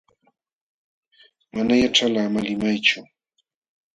Mana 1.53 1.73
yaćhalqa 1.81 2.21
ama 2.27 2.39
limaychu. 2.47 2.99